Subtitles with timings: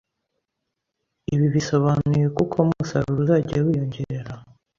[1.33, 4.31] ibi bisobanuye ko uko umusaruro uzajya wiyongera,